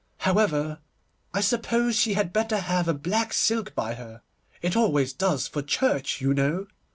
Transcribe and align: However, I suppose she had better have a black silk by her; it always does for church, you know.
However, 0.17 0.79
I 1.31 1.41
suppose 1.41 1.95
she 1.95 2.15
had 2.15 2.33
better 2.33 2.57
have 2.57 2.87
a 2.87 2.93
black 2.95 3.33
silk 3.33 3.75
by 3.75 3.93
her; 3.93 4.23
it 4.59 4.75
always 4.75 5.13
does 5.13 5.47
for 5.47 5.61
church, 5.61 6.19
you 6.19 6.33
know. 6.33 6.65